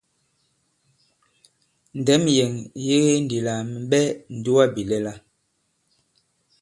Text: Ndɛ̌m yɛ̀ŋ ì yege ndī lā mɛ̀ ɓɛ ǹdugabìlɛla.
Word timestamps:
Ndɛ̌m 1.99 2.23
yɛ̀ŋ 2.37 2.53
ì 2.81 2.83
yege 2.87 3.13
ndī 3.23 3.37
lā 3.47 3.53
mɛ̀ 3.69 3.81
ɓɛ 3.89 4.01
ǹdugabìlɛla. 4.37 5.13